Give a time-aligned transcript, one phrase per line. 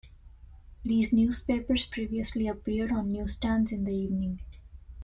[0.83, 4.39] These newspapers previously appeared on newsstands in the evening.